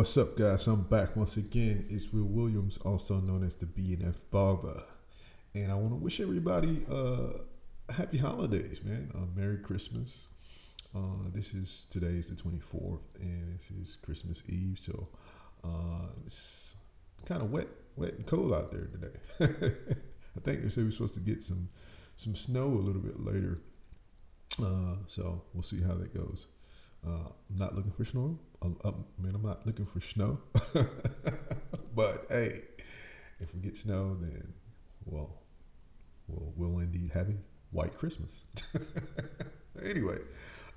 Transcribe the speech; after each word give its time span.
What's 0.00 0.16
up? 0.16 0.34
Guys? 0.34 0.66
I'm 0.66 0.84
back 0.84 1.14
once 1.14 1.36
again. 1.36 1.84
It's 1.90 2.10
Will 2.10 2.24
Williams, 2.24 2.78
also 2.78 3.16
known 3.16 3.44
as 3.44 3.54
the 3.54 3.66
BNF 3.66 4.14
Barber, 4.30 4.82
and 5.54 5.70
I 5.70 5.74
want 5.74 5.90
to 5.90 5.96
wish 5.96 6.20
everybody 6.20 6.86
uh, 6.90 7.92
happy 7.92 8.16
holidays, 8.16 8.82
man. 8.82 9.10
Uh, 9.14 9.26
Merry 9.36 9.58
Christmas. 9.58 10.28
Uh, 10.96 11.28
this 11.34 11.52
is 11.52 11.86
today 11.90 12.16
is 12.16 12.30
the 12.30 12.34
24th, 12.34 13.02
and 13.20 13.54
this 13.54 13.70
is 13.70 13.98
Christmas 14.00 14.42
Eve, 14.48 14.78
so 14.80 15.08
uh, 15.62 16.06
it's 16.24 16.76
kind 17.26 17.42
of 17.42 17.50
wet, 17.52 17.68
wet 17.96 18.14
and 18.14 18.26
cold 18.26 18.54
out 18.54 18.70
there 18.72 18.86
today. 18.86 19.18
I 20.34 20.40
think 20.40 20.62
they 20.62 20.70
say 20.70 20.82
we're 20.82 20.92
supposed 20.92 21.12
to 21.12 21.20
get 21.20 21.42
some 21.42 21.68
some 22.16 22.34
snow 22.34 22.68
a 22.68 22.80
little 22.80 23.02
bit 23.02 23.20
later, 23.22 23.58
uh, 24.64 24.94
so 25.06 25.42
we'll 25.52 25.62
see 25.62 25.82
how 25.82 25.92
that 25.96 26.14
goes. 26.14 26.46
Uh, 27.06 27.30
I'm 27.50 27.56
not 27.56 27.74
looking 27.74 27.92
for 27.92 28.04
snow. 28.04 28.38
I'm, 28.62 28.76
I'm, 28.84 29.04
I 29.18 29.22
mean, 29.22 29.34
I'm 29.34 29.42
not 29.42 29.66
looking 29.66 29.86
for 29.86 30.00
snow. 30.00 30.38
but 31.94 32.26
hey, 32.28 32.62
if 33.40 33.54
we 33.54 33.60
get 33.60 33.76
snow, 33.76 34.16
then 34.20 34.52
well, 35.04 35.40
we'll, 36.28 36.52
we'll 36.56 36.78
indeed 36.80 37.10
have 37.12 37.28
a 37.28 37.34
white 37.70 37.96
Christmas. 37.96 38.44
anyway, 39.82 40.18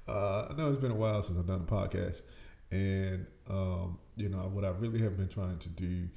uh, 0.08 0.48
I 0.50 0.54
know 0.54 0.70
it's 0.70 0.82
been 0.82 0.92
a 0.92 0.96
while 0.96 1.22
since 1.22 1.38
I've 1.38 1.48
done 1.48 1.66
a 1.68 1.72
podcast, 1.72 2.22
and 2.72 3.26
um, 3.50 4.00
you 4.16 4.30
know 4.30 4.50
what 4.54 4.64
I 4.64 4.70
really 4.70 5.00
have 5.02 5.18
been 5.18 5.28
trying 5.30 5.60
to 5.60 5.70
do 5.70 6.08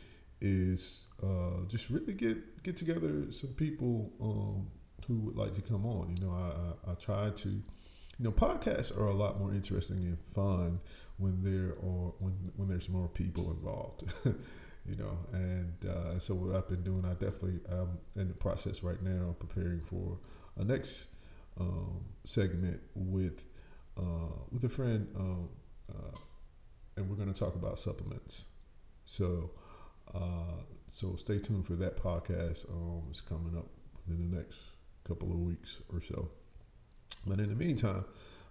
is 0.41 1.07
uh, 1.23 1.65
just 1.67 1.91
really 1.91 2.13
get 2.13 2.63
get 2.63 2.77
together 2.77 3.31
some 3.31 3.51
people 3.51 4.13
um, 4.21 4.69
who 5.07 5.19
would 5.21 5.37
like 5.37 5.55
to 5.55 5.63
come 5.63 5.87
on. 5.87 6.15
You 6.17 6.27
know, 6.27 6.33
I, 6.33 6.91
I, 6.91 6.93
I 6.93 6.95
try 6.95 7.31
to 7.31 7.63
you 8.19 8.25
know, 8.25 8.33
podcasts 8.33 8.97
are 8.97 9.07
a 9.07 9.15
lot 9.15 9.39
more 9.39 9.53
interesting 9.53 9.99
and 9.99 10.19
fun 10.35 10.81
when 11.19 11.43
there 11.43 11.73
are 11.73 12.13
when 12.19 12.33
when 12.57 12.69
there's 12.69 12.89
more 12.89 13.09
people 13.09 13.51
involved. 13.51 14.05
you 14.89 14.97
know, 14.97 15.19
and 15.33 15.75
uh, 15.85 16.19
so 16.19 16.35
what 16.35 16.57
I've 16.57 16.69
been 16.69 16.83
doing, 16.83 17.05
I 17.05 17.13
definitely 17.13 17.61
am 17.71 17.99
in 18.15 18.29
the 18.29 18.35
process 18.35 18.83
right 18.83 19.03
now 19.03 19.35
preparing 19.39 19.81
for 19.81 20.19
a 20.57 20.65
next 20.65 21.09
um, 21.61 22.05
segment 22.25 22.81
with 22.95 23.45
uh, 23.99 24.35
with 24.51 24.65
a 24.65 24.69
friend, 24.69 25.09
um, 25.17 25.49
uh, 25.91 26.17
and 26.97 27.09
we're 27.09 27.17
going 27.17 27.33
to 27.33 27.39
talk 27.39 27.55
about 27.55 27.79
supplements. 27.79 28.47
So, 29.05 29.51
uh, 30.15 30.63
so 30.93 31.17
stay 31.17 31.39
tuned 31.39 31.67
for 31.67 31.75
that 31.75 31.97
podcast. 31.97 32.71
Um, 32.71 33.05
it's 33.11 33.21
coming 33.21 33.57
up 33.57 33.67
within 34.07 34.31
the 34.31 34.37
next 34.37 34.59
couple 35.05 35.33
of 35.33 35.39
weeks 35.39 35.81
or 35.93 36.01
so. 36.01 36.31
But 37.27 37.41
in 37.41 37.49
the 37.49 37.55
meantime, 37.55 38.05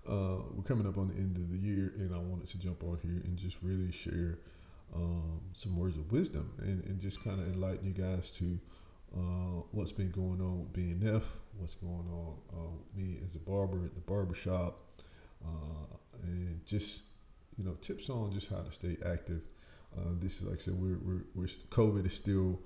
uh, 0.07 0.37
we're 0.53 0.63
coming 0.63 0.87
up 0.87 0.97
on 0.97 1.07
the 1.07 1.15
end 1.15 1.37
of 1.37 1.49
the 1.51 1.57
year, 1.57 1.93
and 1.97 2.13
I 2.13 2.19
wanted 2.19 2.47
to 2.47 2.57
jump 2.59 2.83
on 2.83 2.99
here 3.01 3.21
and 3.23 3.37
just 3.37 3.57
really 3.61 3.91
share 3.91 4.39
um, 4.93 5.41
some 5.53 5.75
words 5.75 5.97
of 5.97 6.11
wisdom 6.11 6.53
and, 6.59 6.83
and 6.85 6.99
just 6.99 7.23
kind 7.23 7.39
of 7.39 7.47
enlighten 7.47 7.87
you 7.87 7.93
guys 7.93 8.31
to 8.31 8.59
uh, 9.15 9.61
what's 9.71 9.91
been 9.91 10.11
going 10.11 10.41
on 10.41 10.59
with 10.59 10.73
BNF, 10.73 11.23
what's 11.57 11.75
going 11.75 12.07
on 12.11 12.35
uh, 12.53 12.71
with 12.71 12.95
me 12.95 13.17
as 13.25 13.35
a 13.35 13.39
barber 13.39 13.85
at 13.85 13.95
the 13.95 14.01
barbershop, 14.01 14.91
uh, 15.43 15.95
and 16.23 16.65
just 16.65 17.03
you 17.57 17.65
know 17.65 17.75
tips 17.81 18.09
on 18.09 18.31
just 18.31 18.49
how 18.49 18.61
to 18.61 18.71
stay 18.71 18.97
active. 19.05 19.41
Uh, 19.97 20.11
this 20.19 20.41
is 20.41 20.43
like 20.43 20.57
I 20.57 20.61
said, 20.61 20.73
we're, 20.73 20.99
we're, 20.99 21.23
we're 21.33 21.45
COVID 21.45 22.05
is 22.05 22.13
still 22.13 22.59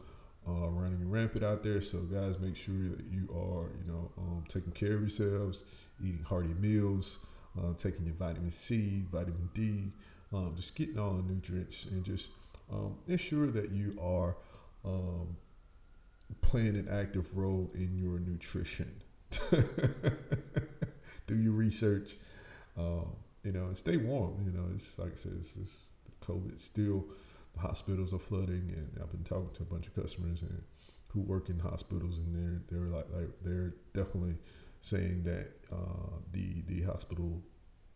uh, 0.48 0.70
running 0.70 1.10
rampant 1.10 1.44
out 1.44 1.64
there. 1.64 1.82
So 1.82 2.00
guys, 2.00 2.40
make 2.40 2.56
sure 2.56 2.90
that 2.90 3.06
you 3.12 3.28
are, 3.32 3.70
you 3.78 3.92
know, 3.92 4.12
um, 4.18 4.44
taking 4.48 4.72
care 4.72 4.94
of 4.94 5.02
yourselves, 5.02 5.64
eating 6.04 6.24
hearty 6.24 6.54
meals, 6.60 7.20
uh, 7.58 7.74
taking 7.78 8.06
your 8.06 8.16
vitamin 8.16 8.52
C, 8.52 9.04
vitamin 9.12 9.50
D, 9.54 9.92
um, 10.34 10.54
just 10.56 10.76
getting 10.76 11.00
all 11.00 11.14
the 11.14 11.24
nutrients, 11.24 11.86
and 11.86 12.04
just 12.04 12.32
um, 12.72 12.96
ensure 13.08 13.48
that 13.48 13.72
you 13.72 13.98
are 14.02 14.38
um, 14.86 15.36
playing 16.42 16.76
an 16.76 16.88
active 16.90 17.36
role 17.36 17.72
in 17.74 17.98
your 17.98 18.20
nutrition. 18.20 18.92
Do 21.28 21.38
your 21.38 21.54
research, 21.54 22.16
um, 22.78 23.08
you 23.44 23.52
know, 23.52 23.66
and 23.66 23.78
stay 23.78 23.98
warm. 23.98 24.42
You 24.44 24.52
know, 24.52 24.66
it's 24.74 24.98
like 24.98 25.12
I 25.12 25.16
said, 25.16 25.34
it's, 25.38 25.56
it's 25.58 25.92
COVID 26.22 26.60
still 26.60 27.06
hospitals 27.58 28.14
are 28.14 28.20
flooding, 28.20 28.74
and 28.76 28.98
I've 29.02 29.12
been 29.12 29.24
talking 29.24 29.50
to 29.54 29.64
a 29.64 29.66
bunch 29.66 29.88
of 29.88 29.96
customers 29.96 30.42
and 30.42 30.62
who 31.12 31.22
work 31.22 31.50
in 31.50 31.60
hospitals, 31.60 32.20
and 32.20 32.36
they're 32.36 32.62
they're 32.70 32.90
like, 32.90 33.08
like 33.14 33.30
they're 33.44 33.74
definitely 33.94 34.38
saying 34.82 35.24
that 35.24 35.52
uh, 35.72 36.18
the 36.32 36.62
the 36.68 36.84
hospital 36.84 37.42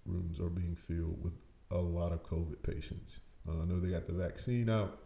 rooms 0.05 0.39
are 0.39 0.49
being 0.49 0.75
filled 0.75 1.23
with 1.23 1.33
a 1.71 1.77
lot 1.77 2.11
of 2.11 2.23
COVID 2.23 2.61
patients. 2.63 3.19
Uh, 3.47 3.61
I 3.61 3.65
know 3.65 3.79
they 3.79 3.89
got 3.89 4.07
the 4.07 4.13
vaccine 4.13 4.69
out, 4.69 4.99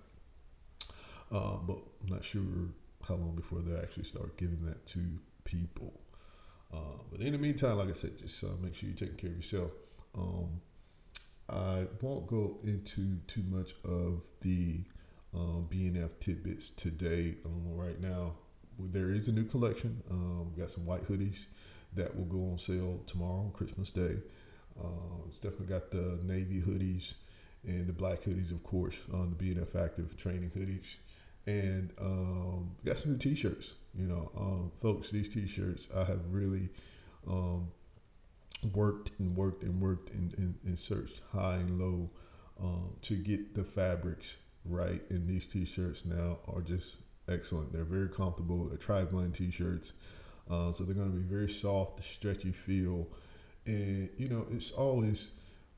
uh, 1.31 1.58
but 1.58 1.78
I'm 2.02 2.08
not 2.08 2.24
sure 2.24 2.41
how 3.08 3.16
long 3.16 3.35
before 3.35 3.59
they 3.59 3.79
actually 3.79 4.03
start 4.03 4.38
giving 4.38 4.66
that 4.66 4.85
to 4.88 5.00
people. 5.44 6.02
Uh, 6.74 7.00
but 7.09 7.22
in 7.22 7.31
the 7.31 7.38
meantime, 7.38 7.78
like 7.78 7.90
I 7.90 7.94
said, 7.94 8.18
just 8.18 8.44
uh, 8.44 8.47
make 8.62 8.75
sure 8.75 8.90
you're 8.90 8.97
taking 8.97 9.16
care 9.16 9.29
of 9.29 9.38
yourself. 9.38 9.72
Um, 10.16 10.62
I 11.50 11.85
won't 12.02 12.28
go 12.28 12.58
into 12.63 13.18
too 13.28 13.44
much 13.50 13.74
of 13.85 14.25
the 14.41 14.81
um, 15.34 15.68
BNF 15.72 16.19
tidbits 16.19 16.69
today. 16.72 17.35
Um, 17.46 17.75
right 17.75 18.00
now, 18.02 18.34
there 18.80 19.12
is 19.12 19.28
a 19.28 19.31
new 19.31 19.46
collection. 19.46 20.02
Um, 20.12 20.52
we 20.53 20.62
got 20.62 20.69
some 20.69 20.85
white 20.85 21.08
hoodies 21.08 21.46
that 21.94 22.16
will 22.16 22.25
go 22.25 22.52
on 22.52 22.58
sale 22.58 23.02
tomorrow, 23.08 23.50
Christmas 23.53 23.91
Day. 23.91 24.18
Uh, 24.80 25.24
it's 25.28 25.40
definitely 25.40 25.68
got 25.68 25.90
the 25.90 26.19
navy 26.24 26.62
hoodies 26.62 27.16
and 27.64 27.88
the 27.88 27.94
black 27.94 28.22
hoodies, 28.22 28.52
of 28.52 28.64
course, 28.64 28.97
on 29.14 29.35
the 29.35 29.35
BNF 29.35 29.75
Active 29.75 30.16
training 30.18 30.52
hoodies. 30.56 30.97
And 31.46 31.94
um, 32.02 32.72
got 32.85 32.97
some 32.97 33.14
new 33.14 33.18
T-shirts. 33.18 33.74
You 33.97 34.08
know, 34.08 34.31
um, 34.38 34.72
folks, 34.81 35.09
these 35.09 35.29
T-shirts 35.29 35.88
I 35.96 36.03
have 36.03 36.19
really 36.29 36.69
um, 37.28 37.69
worked 38.73 39.12
and 39.19 39.35
worked 39.35 39.63
and 39.63 39.81
worked 39.81 40.09
and, 40.12 40.34
and, 40.38 40.56
and 40.66 40.78
searched 40.78 41.22
high 41.31 41.56
and 41.56 41.79
low 41.79 42.09
um, 42.62 42.95
to 43.03 43.16
get 43.16 43.53
the 43.53 43.63
fabrics 43.63 44.38
right. 44.66 45.01
And 45.09 45.28
these 45.28 45.47
t-shirts 45.47 46.06
now 46.06 46.40
are 46.47 46.62
just 46.62 46.97
excellent. 47.29 47.72
They're 47.72 47.84
very 47.84 48.09
comfortable. 48.09 48.66
They're 48.66 48.78
tri-blend 48.78 49.35
t-shirts. 49.35 49.94
Uh, 50.50 50.72
so 50.72 50.84
they're 50.84 50.96
going 50.96 51.12
to 51.12 51.17
be 51.17 51.23
very 51.23 51.50
soft, 51.50 52.03
stretchy 52.03 52.51
feel. 52.51 53.07
And, 53.66 54.09
you 54.17 54.28
know, 54.29 54.46
it's 54.50 54.72
always 54.72 55.31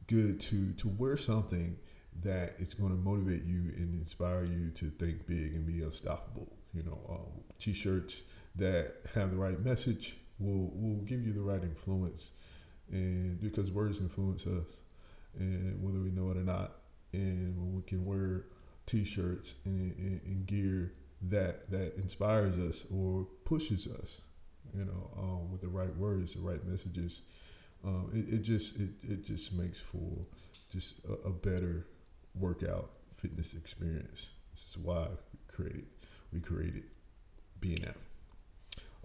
good 0.08 0.40
to, 0.42 0.74
to 0.74 0.88
wear 0.88 1.18
something 1.18 1.78
that 2.22 2.56
is 2.60 2.74
going 2.74 2.92
to 2.92 2.98
motivate 2.98 3.46
you 3.46 3.74
and 3.78 4.00
inspire 4.00 4.44
you 4.44 4.70
to 4.72 4.86
think 4.90 5.26
big 5.26 5.54
and 5.54 5.66
be 5.66 5.82
unstoppable. 5.82 6.56
You 6.74 6.84
know, 6.84 7.00
um, 7.10 7.44
t-shirts 7.58 8.24
that 8.56 8.96
have 9.16 9.32
the 9.32 9.38
right 9.38 9.60
message 9.60 10.18
will, 10.40 10.72
will 10.76 11.02
give 11.06 11.26
you 11.26 11.34
the 11.34 11.42
right 11.42 11.64
influence 11.64 12.32
and 12.92 13.40
because 13.40 13.72
words 13.72 14.00
influence 14.00 14.46
us, 14.46 14.78
and 15.38 15.82
whether 15.84 16.00
we 16.00 16.12
know 16.12 16.32
it 16.32 16.38
or 16.38 16.44
not, 16.44 16.78
and 17.14 17.58
when 17.58 17.76
we 17.76 17.82
can 17.84 18.06
wear 18.06 18.46
T-shirts 18.86 19.56
and, 19.66 19.96
and, 19.98 20.22
and 20.26 20.46
gear 20.46 20.94
that 21.22 21.70
that 21.70 21.96
inspires 21.98 22.58
us 22.58 22.86
or 22.92 23.28
pushes 23.46 23.88
us, 23.88 24.22
you 24.76 24.86
know, 24.86 25.12
um, 25.18 25.52
with 25.52 25.62
the 25.62 25.68
right 25.68 25.96
words, 25.98 26.34
the 26.34 26.42
right 26.42 26.66
messages, 26.66 27.22
um, 27.84 28.10
it, 28.14 28.34
it 28.34 28.40
just 28.40 28.76
it, 28.78 28.90
it 29.08 29.24
just 29.24 29.54
makes 29.54 29.80
for 29.80 30.26
just 30.72 30.96
a, 31.08 31.28
a 31.28 31.32
better 31.32 31.88
workout 32.36 32.92
fitness 33.16 33.54
experience. 33.54 34.32
This 34.52 34.66
is 34.66 34.78
why 34.78 35.08
we 35.08 35.54
created 35.54 35.86
we 36.32 36.40
created 36.40 36.84
BNF. 37.62 38.09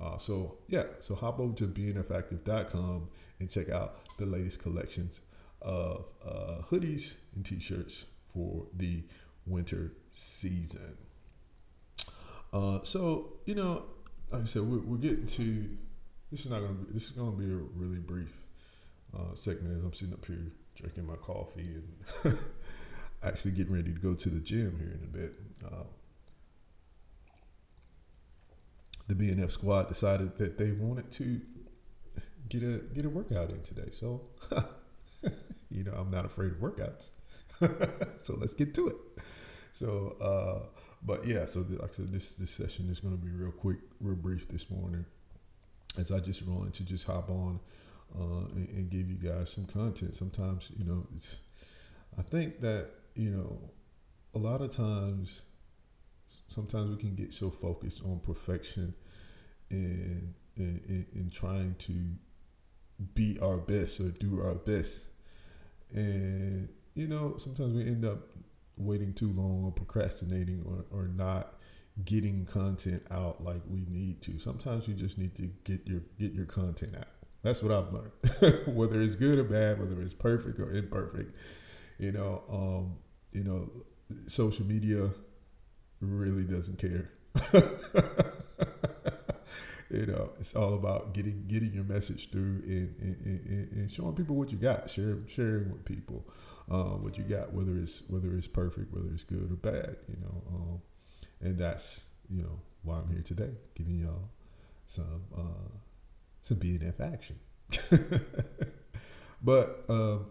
Uh, 0.00 0.19
so 0.19 0.58
yeah, 0.69 0.85
so 1.00 1.14
hop 1.14 1.38
over 1.38 1.55
to 1.55 1.67
bnfactive.com 1.67 3.08
and 3.38 3.50
check 3.50 3.70
out 3.70 3.99
the 4.19 4.26
latest 4.26 4.61
collections 4.61 5.20
of 5.62 6.06
uh, 6.26 6.58
hoodies 6.70 7.14
and 7.35 7.44
t-shirts 7.44 8.06
for 8.26 8.67
the 8.75 9.02
winter 9.46 9.93
season. 10.11 10.96
Uh, 12.52 12.81
so 12.82 13.35
you 13.46 13.55
know, 13.55 13.85
like 14.31 14.43
I 14.43 14.44
said, 14.46 14.62
we're, 14.62 14.81
we're, 14.81 14.96
getting 14.96 15.26
to 15.26 15.76
this 16.31 16.41
is 16.41 16.50
not 16.50 16.61
gonna 16.61 16.75
be 16.75 16.93
this 16.93 17.05
is 17.05 17.11
gonna 17.11 17.32
be 17.32 17.46
a 17.46 17.56
really 17.75 17.99
brief 17.99 18.43
uh, 19.17 19.35
segment 19.35 19.76
as 19.76 19.85
I'm 19.85 19.93
sitting 19.93 20.14
up 20.14 20.25
here 20.25 20.52
drinking 20.75 21.06
my 21.06 21.17
coffee 21.17 21.76
and 22.25 22.38
actually 23.23 23.52
getting 23.52 23.73
ready 23.73 23.93
to 23.93 24.00
go 24.00 24.14
to 24.14 24.29
the 24.29 24.41
gym 24.41 24.76
here 24.79 24.93
in 24.93 25.05
a 25.05 25.06
bit. 25.06 25.35
Uh, 25.64 25.85
the 29.06 29.14
BNF 29.14 29.50
squad 29.50 29.88
decided 29.88 30.36
that 30.38 30.58
they 30.58 30.72
wanted 30.72 31.10
to 31.12 31.40
get 32.48 32.62
a 32.62 32.78
get 32.94 33.04
a 33.04 33.08
workout 33.08 33.50
in 33.50 33.62
today. 33.62 33.90
So, 33.90 34.22
you 35.70 35.84
know, 35.84 35.92
I'm 35.92 36.10
not 36.10 36.24
afraid 36.24 36.52
of 36.52 36.58
workouts. 36.58 37.10
so 38.22 38.34
let's 38.36 38.54
get 38.54 38.74
to 38.74 38.88
it. 38.88 38.96
So, 39.72 40.16
uh, 40.20 40.66
but 41.02 41.26
yeah, 41.26 41.44
so 41.44 41.62
the, 41.62 41.80
like 41.80 41.90
I 41.90 41.94
said, 41.94 42.08
this 42.08 42.36
this 42.36 42.50
session 42.50 42.88
is 42.88 43.00
going 43.00 43.16
to 43.16 43.22
be 43.22 43.30
real 43.30 43.52
quick, 43.52 43.78
real 44.00 44.16
brief 44.16 44.48
this 44.48 44.70
morning, 44.70 45.04
as 45.98 46.10
I 46.10 46.20
just 46.20 46.46
wanted 46.46 46.74
to 46.74 46.84
just 46.84 47.06
hop 47.06 47.30
on 47.30 47.60
uh, 48.18 48.46
and, 48.54 48.68
and, 48.68 48.90
give 48.90 49.10
you 49.10 49.16
guys 49.16 49.50
some 49.50 49.66
content. 49.66 50.14
Sometimes, 50.14 50.70
you 50.78 50.84
know, 50.84 51.06
it's 51.14 51.38
I 52.18 52.22
think 52.22 52.60
that 52.60 52.90
you 53.14 53.30
know, 53.30 53.58
a 54.34 54.38
lot 54.38 54.60
of 54.60 54.70
times, 54.70 55.42
sometimes 56.46 56.90
we 56.90 56.96
can 56.96 57.14
get 57.14 57.32
so 57.32 57.50
focused 57.50 58.02
on 58.04 58.20
perfection 58.20 58.94
and 59.70 60.34
in, 60.56 61.06
in, 61.14 61.31
trying 61.31 61.75
to 61.81 61.92
be 63.14 63.38
our 63.42 63.56
best 63.56 64.00
or 64.00 64.10
do 64.10 64.40
our 64.40 64.54
best. 64.54 65.08
And, 65.92 66.69
you 66.94 67.08
know, 67.08 67.36
sometimes 67.38 67.75
we 67.75 67.82
end 67.82 68.04
up 68.04 68.20
waiting 68.76 69.12
too 69.12 69.32
long 69.32 69.64
or 69.64 69.72
procrastinating 69.72 70.64
or, 70.66 70.84
or 70.96 71.08
not 71.08 71.54
getting 72.04 72.44
content 72.44 73.02
out 73.10 73.42
like 73.42 73.62
we 73.69 73.84
need 73.88 74.20
to. 74.22 74.38
Sometimes 74.38 74.88
you 74.88 74.94
just 74.94 75.19
need 75.19 75.34
to 75.36 75.50
get 75.64 75.86
your 75.86 76.00
get 76.19 76.32
your 76.32 76.46
content 76.46 76.96
out. 76.96 77.08
That's 77.42 77.62
what 77.62 77.72
I've 77.72 77.92
learned. 77.92 78.66
whether 78.76 79.00
it's 79.00 79.14
good 79.14 79.38
or 79.38 79.44
bad, 79.44 79.78
whether 79.78 80.00
it's 80.00 80.14
perfect 80.14 80.58
or 80.58 80.72
imperfect, 80.72 81.36
you 81.98 82.12
know, 82.12 82.42
um, 82.48 82.96
you 83.32 83.44
know, 83.44 83.70
social 84.26 84.64
media 84.64 85.10
really 86.10 86.44
doesn't 86.44 86.78
care. 86.78 87.10
you 89.90 90.06
know, 90.06 90.30
it's 90.40 90.54
all 90.54 90.74
about 90.74 91.12
getting 91.14 91.44
getting 91.46 91.72
your 91.72 91.84
message 91.84 92.30
through 92.30 92.62
and, 92.66 92.94
and, 93.00 93.46
and, 93.46 93.72
and 93.72 93.90
showing 93.90 94.14
people 94.14 94.36
what 94.36 94.50
you 94.50 94.58
got, 94.58 94.90
sharing 94.90 95.26
sharing 95.26 95.70
with 95.70 95.84
people 95.84 96.24
uh, 96.70 96.96
what 96.96 97.18
you 97.18 97.24
got, 97.24 97.52
whether 97.52 97.76
it's 97.76 98.02
whether 98.08 98.34
it's 98.34 98.46
perfect, 98.46 98.92
whether 98.92 99.08
it's 99.12 99.22
good 99.22 99.50
or 99.50 99.56
bad, 99.56 99.96
you 100.08 100.16
know. 100.20 100.42
Um, 100.48 100.82
and 101.40 101.58
that's 101.58 102.04
you 102.30 102.40
know 102.42 102.60
why 102.82 102.96
I'm 102.98 103.08
here 103.10 103.22
today, 103.22 103.50
giving 103.74 103.98
y'all 103.98 104.30
some 104.86 105.22
uh, 105.36 105.68
some 106.40 106.58
BNF 106.58 107.00
action. 107.00 107.38
but 109.42 109.84
um, 109.88 110.26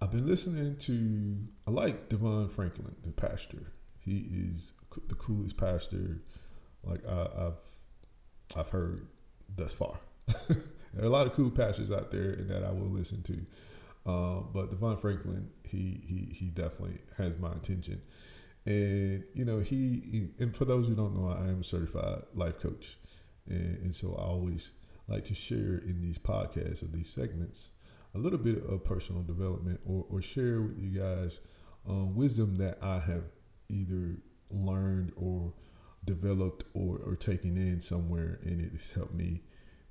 I've 0.00 0.10
been 0.10 0.26
listening 0.26 0.76
to 0.78 1.38
I 1.66 1.70
like 1.70 2.08
Devon 2.08 2.48
Franklin, 2.48 2.96
the 3.02 3.10
pastor. 3.10 3.72
He 4.06 4.28
is 4.30 4.72
the 5.08 5.16
coolest 5.16 5.56
pastor 5.56 6.22
like 6.84 7.04
I, 7.06 7.28
have 7.38 7.58
I've 8.56 8.70
heard 8.70 9.08
thus 9.54 9.72
far. 9.72 9.98
there 10.48 11.02
are 11.02 11.06
a 11.06 11.10
lot 11.10 11.26
of 11.26 11.32
cool 11.34 11.50
pastors 11.50 11.90
out 11.90 12.12
there 12.12 12.36
that 12.36 12.64
I 12.64 12.70
will 12.70 12.88
listen 12.88 13.22
to. 13.24 13.46
Uh, 14.10 14.40
but 14.52 14.70
Devon 14.70 14.96
Franklin, 14.96 15.50
he, 15.64 16.00
he 16.06 16.32
he 16.32 16.46
definitely 16.46 17.00
has 17.18 17.36
my 17.38 17.50
attention. 17.50 18.00
And 18.64 19.24
you 19.34 19.44
know, 19.44 19.58
he, 19.58 20.02
he, 20.10 20.28
and 20.38 20.54
for 20.56 20.64
those 20.64 20.86
who 20.86 20.94
don't 20.94 21.16
know, 21.16 21.28
I 21.28 21.48
am 21.48 21.60
a 21.60 21.64
certified 21.64 22.22
life 22.34 22.60
coach, 22.60 22.96
and, 23.48 23.78
and 23.78 23.94
so 23.94 24.14
I 24.16 24.22
always 24.22 24.70
like 25.08 25.24
to 25.24 25.34
share 25.34 25.78
in 25.78 26.00
these 26.00 26.18
podcasts 26.18 26.82
or 26.82 26.86
these 26.86 27.08
segments 27.08 27.70
a 28.14 28.18
little 28.18 28.38
bit 28.38 28.64
of 28.64 28.84
personal 28.84 29.22
development 29.22 29.80
or, 29.84 30.04
or 30.08 30.22
share 30.22 30.62
with 30.62 30.78
you 30.78 30.98
guys 30.98 31.38
um, 31.88 32.16
wisdom 32.16 32.56
that 32.56 32.78
I 32.82 32.98
have 32.98 33.24
either 33.68 34.16
learned 34.50 35.12
or 35.16 35.52
developed 36.04 36.64
or, 36.74 36.98
or 37.04 37.16
taken 37.16 37.56
in 37.56 37.80
somewhere, 37.80 38.38
and 38.44 38.60
it 38.60 38.72
has 38.72 38.92
helped 38.92 39.14
me 39.14 39.42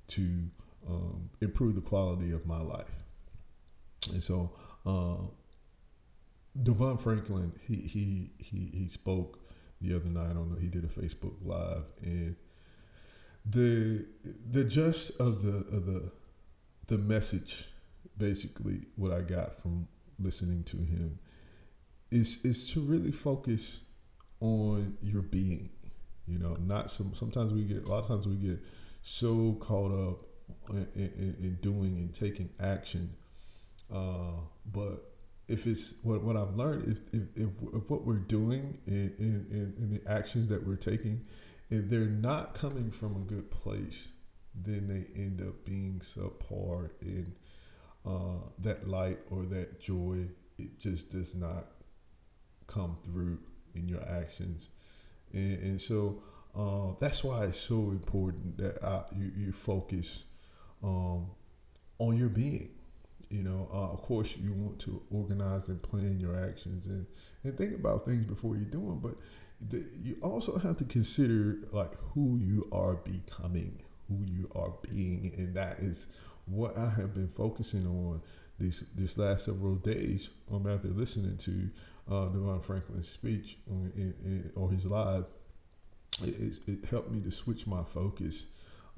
to 0.08 0.50
um, 0.88 1.30
improve 1.40 1.74
the 1.74 1.80
quality 1.80 2.32
of 2.32 2.46
my 2.46 2.60
life. 2.60 2.90
And 4.12 4.22
so, 4.22 4.52
uh, 4.84 5.28
Devon 6.62 6.96
Franklin, 6.96 7.52
he 7.66 7.76
he 7.76 8.30
he 8.38 8.70
he 8.72 8.88
spoke 8.88 9.40
the 9.80 9.94
other 9.94 10.08
night 10.08 10.36
on 10.36 10.56
he 10.60 10.68
did 10.68 10.84
a 10.84 10.88
Facebook 10.88 11.34
live 11.42 11.92
and 12.02 12.36
the 13.44 14.06
the 14.50 14.64
gist 14.64 15.12
of 15.20 15.42
the 15.42 15.58
of 15.74 15.86
the 15.86 16.10
the 16.86 16.98
message 16.98 17.68
basically 18.16 18.86
what 18.96 19.12
I 19.12 19.20
got 19.20 19.60
from 19.60 19.88
listening 20.18 20.64
to 20.64 20.78
him 20.78 21.18
is 22.10 22.38
is 22.44 22.70
to 22.72 22.80
really 22.80 23.12
focus 23.12 23.80
on 24.40 24.96
your 25.02 25.22
being 25.22 25.70
you 26.26 26.38
know 26.38 26.56
not 26.60 26.90
some 26.90 27.14
sometimes 27.14 27.52
we 27.52 27.62
get 27.62 27.84
a 27.84 27.88
lot 27.88 28.02
of 28.02 28.08
times 28.08 28.26
we 28.26 28.36
get 28.36 28.58
so 29.02 29.56
caught 29.60 29.92
up 29.92 30.20
in, 30.70 30.88
in, 30.94 31.36
in 31.40 31.58
doing 31.62 31.96
and 31.96 32.14
taking 32.14 32.50
action 32.60 33.12
uh, 33.92 34.32
but 34.72 35.12
if 35.48 35.66
it's 35.66 35.94
what, 36.02 36.22
what 36.22 36.36
I've 36.36 36.56
learned, 36.56 36.88
if, 36.88 37.14
if, 37.14 37.28
if, 37.36 37.50
if 37.74 37.90
what 37.90 38.04
we're 38.04 38.16
doing 38.16 38.78
in, 38.86 39.14
in, 39.18 39.74
in, 39.78 39.90
the 39.90 40.10
actions 40.10 40.48
that 40.48 40.66
we're 40.66 40.76
taking, 40.76 41.24
if 41.70 41.88
they're 41.88 42.06
not 42.06 42.54
coming 42.54 42.90
from 42.90 43.16
a 43.16 43.20
good 43.20 43.50
place, 43.50 44.08
then 44.54 44.88
they 44.88 45.20
end 45.20 45.40
up 45.40 45.64
being 45.64 46.00
subpar 46.00 46.90
in 47.00 47.32
uh, 48.04 48.40
that 48.58 48.88
light 48.88 49.18
or 49.30 49.44
that 49.44 49.80
joy. 49.80 50.26
It 50.58 50.78
just 50.80 51.10
does 51.10 51.34
not 51.34 51.66
come 52.66 52.96
through 53.04 53.38
in 53.74 53.88
your 53.88 54.02
actions. 54.08 54.68
And, 55.32 55.62
and 55.62 55.80
so 55.80 56.22
uh, 56.54 56.92
that's 57.00 57.22
why 57.22 57.44
it's 57.44 57.60
so 57.60 57.90
important 57.90 58.58
that 58.58 58.82
I, 58.82 59.04
you, 59.16 59.32
you 59.36 59.52
focus 59.52 60.24
um, 60.82 61.26
on 61.98 62.16
your 62.16 62.28
being 62.28 62.70
you 63.30 63.42
know, 63.42 63.68
uh, 63.72 63.92
of 63.92 64.02
course, 64.02 64.36
you 64.36 64.52
want 64.52 64.78
to 64.80 65.02
organize 65.10 65.68
and 65.68 65.82
plan 65.82 66.20
your 66.20 66.36
actions 66.36 66.86
and, 66.86 67.06
and 67.42 67.56
think 67.56 67.74
about 67.74 68.04
things 68.04 68.24
before 68.24 68.56
you 68.56 68.64
do 68.64 68.78
them. 68.78 69.00
But 69.00 69.14
the, 69.68 69.84
you 70.02 70.16
also 70.22 70.58
have 70.58 70.76
to 70.78 70.84
consider 70.84 71.58
like 71.72 71.94
who 72.14 72.38
you 72.38 72.68
are 72.72 72.94
becoming, 72.94 73.82
who 74.08 74.18
you 74.26 74.48
are 74.54 74.72
being, 74.82 75.34
and 75.36 75.54
that 75.54 75.78
is 75.80 76.06
what 76.46 76.78
I 76.78 76.88
have 76.90 77.14
been 77.14 77.28
focusing 77.28 77.86
on 77.86 78.22
these 78.58 78.84
this 78.94 79.18
last 79.18 79.44
several 79.44 79.76
days. 79.76 80.30
Um, 80.52 80.66
after 80.66 80.88
listening 80.88 81.36
to 81.38 81.70
uh, 82.10 82.26
Devon 82.26 82.60
Franklin's 82.60 83.08
speech 83.08 83.58
in, 83.68 84.14
in, 84.24 84.52
or 84.54 84.70
his 84.70 84.86
live, 84.86 85.26
it, 86.22 86.58
it, 86.66 86.84
helped 86.86 87.10
me 87.10 87.20
to 87.20 87.30
switch 87.30 87.66
my 87.66 87.82
focus 87.82 88.46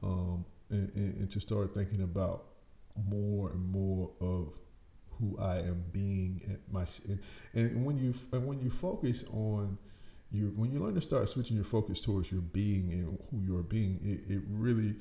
um, 0.03 0.45
and, 0.71 0.91
and, 0.95 1.15
and 1.17 1.31
to 1.31 1.41
start 1.41 1.75
thinking 1.75 2.03
about 2.03 2.45
more 3.09 3.51
and 3.51 3.65
more 3.71 4.11
of 4.21 4.53
who 5.19 5.37
I 5.39 5.59
am 5.59 5.85
being 5.93 6.43
at 6.51 6.73
my 6.73 6.85
and 7.55 7.85
when 7.85 7.99
you 7.99 8.15
and 8.33 8.47
when 8.47 8.61
you 8.61 8.71
focus 8.71 9.25
on 9.33 9.79
you 10.31 10.53
when 10.57 10.73
you 10.73 10.81
learn 10.81 10.95
to 10.95 11.01
start 11.01 11.29
switching 11.29 11.57
your 11.57 11.65
focus 11.65 12.01
towards 12.01 12.31
your 12.31 12.41
being 12.41 12.93
and 12.93 13.19
who 13.31 13.41
you're 13.41 13.63
being 13.63 13.99
it, 14.05 14.33
it 14.33 14.43
really 14.49 14.95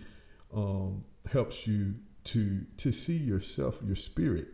um, 0.56 1.04
helps 1.32 1.68
you 1.68 1.96
to 2.24 2.66
to 2.78 2.92
see 2.92 3.18
yourself 3.18 3.80
your 3.86 3.96
spirit 3.96 4.48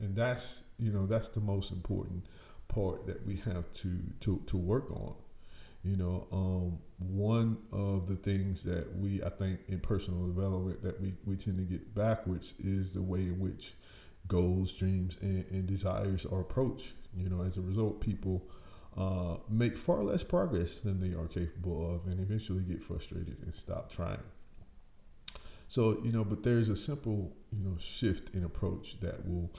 and 0.00 0.14
that's 0.16 0.62
you 0.78 0.92
know 0.92 1.06
that's 1.06 1.28
the 1.28 1.40
most 1.40 1.70
important 1.72 2.26
part 2.68 3.06
that 3.06 3.26
we 3.26 3.36
have 3.36 3.72
to 3.72 3.98
to 4.20 4.42
to 4.46 4.56
work 4.56 4.90
on 4.90 5.14
you 5.84 5.96
know, 5.96 6.26
um, 6.32 6.78
one 6.98 7.56
of 7.72 8.08
the 8.08 8.16
things 8.16 8.62
that 8.64 8.96
we, 8.96 9.22
I 9.22 9.28
think, 9.28 9.60
in 9.68 9.80
personal 9.80 10.26
development 10.26 10.82
that 10.82 11.00
we, 11.00 11.14
we 11.24 11.36
tend 11.36 11.58
to 11.58 11.64
get 11.64 11.94
backwards 11.94 12.54
is 12.58 12.92
the 12.92 13.02
way 13.02 13.20
in 13.20 13.38
which 13.38 13.74
goals, 14.26 14.72
dreams, 14.72 15.16
and, 15.20 15.44
and 15.50 15.66
desires 15.66 16.26
are 16.26 16.40
approached. 16.40 16.92
You 17.16 17.28
know, 17.28 17.42
as 17.42 17.56
a 17.56 17.60
result, 17.60 18.00
people 18.00 18.42
uh, 18.96 19.36
make 19.48 19.76
far 19.76 20.02
less 20.02 20.24
progress 20.24 20.80
than 20.80 21.00
they 21.00 21.16
are 21.16 21.28
capable 21.28 21.94
of 21.94 22.06
and 22.10 22.20
eventually 22.20 22.62
get 22.62 22.82
frustrated 22.82 23.38
and 23.42 23.54
stop 23.54 23.90
trying. 23.90 24.18
So, 25.68 26.00
you 26.02 26.10
know, 26.10 26.24
but 26.24 26.42
there's 26.42 26.68
a 26.68 26.76
simple, 26.76 27.36
you 27.52 27.62
know, 27.62 27.76
shift 27.78 28.34
in 28.34 28.42
approach 28.42 29.00
that 29.00 29.26
will 29.28 29.50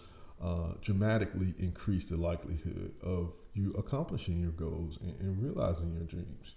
uh, 0.42 0.74
dramatically 0.82 1.54
increase 1.58 2.06
the 2.06 2.18
likelihood 2.18 2.94
of 3.04 3.34
you 3.54 3.72
accomplishing 3.78 4.40
your 4.40 4.52
goals 4.52 4.98
and, 5.02 5.20
and 5.20 5.44
realizing 5.44 5.94
your 5.94 6.06
dreams 6.06 6.54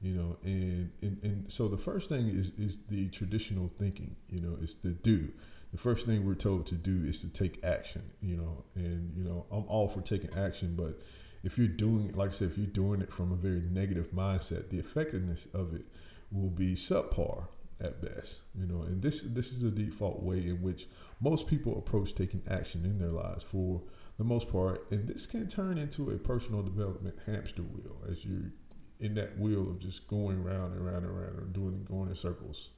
you 0.00 0.14
know 0.14 0.36
and, 0.42 0.90
and 1.02 1.18
and 1.22 1.52
so 1.52 1.68
the 1.68 1.78
first 1.78 2.08
thing 2.08 2.28
is 2.28 2.52
is 2.58 2.78
the 2.88 3.08
traditional 3.08 3.70
thinking 3.78 4.16
you 4.28 4.40
know 4.40 4.56
is 4.60 4.76
the 4.76 4.90
do. 4.90 5.32
The 5.72 5.78
first 5.78 6.04
thing 6.04 6.26
we're 6.26 6.34
told 6.34 6.66
to 6.66 6.74
do 6.74 7.04
is 7.04 7.20
to 7.20 7.28
take 7.28 7.64
action 7.64 8.02
you 8.20 8.36
know 8.36 8.64
and 8.74 9.12
you 9.16 9.22
know 9.22 9.46
i'm 9.52 9.64
all 9.66 9.88
for 9.88 10.00
taking 10.00 10.30
action 10.36 10.74
but 10.76 11.00
if 11.44 11.56
you're 11.56 11.68
doing 11.68 12.12
like 12.12 12.30
i 12.30 12.32
said 12.32 12.50
if 12.50 12.58
you're 12.58 12.66
doing 12.66 13.00
it 13.00 13.12
from 13.12 13.30
a 13.30 13.36
very 13.36 13.62
negative 13.70 14.10
mindset 14.10 14.70
the 14.70 14.78
effectiveness 14.80 15.46
of 15.54 15.72
it 15.72 15.84
will 16.32 16.50
be 16.50 16.74
subpar 16.74 17.46
at 17.80 18.02
best 18.02 18.40
you 18.54 18.66
know 18.66 18.82
and 18.82 19.02
this 19.02 19.22
this 19.22 19.52
is 19.52 19.60
the 19.60 19.70
default 19.70 20.22
way 20.22 20.38
in 20.38 20.60
which 20.62 20.86
most 21.20 21.46
people 21.46 21.78
approach 21.78 22.14
taking 22.14 22.42
action 22.48 22.84
in 22.84 22.98
their 22.98 23.10
lives 23.10 23.42
for 23.42 23.82
the 24.20 24.24
most 24.24 24.52
part. 24.52 24.86
And 24.90 25.08
this 25.08 25.24
can 25.24 25.48
turn 25.48 25.78
into 25.78 26.10
a 26.10 26.18
personal 26.18 26.62
development 26.62 27.18
hamster 27.24 27.62
wheel 27.62 27.96
as 28.06 28.22
you're 28.22 28.52
in 28.98 29.14
that 29.14 29.38
wheel 29.38 29.70
of 29.70 29.80
just 29.80 30.06
going 30.08 30.44
round 30.44 30.74
and 30.74 30.84
round 30.84 31.06
and 31.06 31.18
round 31.18 31.38
or 31.38 31.44
doing 31.44 31.86
going 31.90 32.10
in 32.10 32.16
circles, 32.16 32.68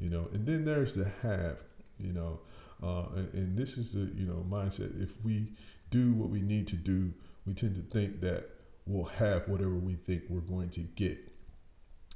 you 0.00 0.10
know. 0.10 0.28
And 0.32 0.44
then 0.44 0.64
there's 0.64 0.96
the 0.96 1.08
have, 1.22 1.62
you 1.96 2.12
know, 2.12 2.40
uh, 2.82 3.04
and, 3.14 3.32
and 3.34 3.56
this 3.56 3.78
is 3.78 3.92
the 3.92 4.10
you 4.20 4.26
know 4.26 4.44
mindset. 4.50 5.00
If 5.00 5.12
we 5.24 5.52
do 5.90 6.12
what 6.12 6.28
we 6.28 6.40
need 6.40 6.66
to 6.66 6.76
do, 6.76 7.12
we 7.46 7.54
tend 7.54 7.76
to 7.76 7.82
think 7.82 8.20
that 8.22 8.50
we'll 8.84 9.04
have 9.04 9.46
whatever 9.46 9.76
we 9.76 9.94
think 9.94 10.24
we're 10.28 10.40
going 10.40 10.70
to 10.70 10.80
get, 10.80 11.18